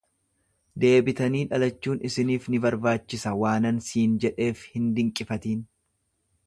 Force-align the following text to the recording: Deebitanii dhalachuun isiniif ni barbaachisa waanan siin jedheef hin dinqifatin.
Deebitanii 0.83 1.41
dhalachuun 1.51 2.01
isiniif 2.09 2.49
ni 2.53 2.63
barbaachisa 2.65 3.37
waanan 3.43 3.81
siin 3.91 4.19
jedheef 4.25 4.67
hin 4.75 4.93
dinqifatin. 4.99 5.67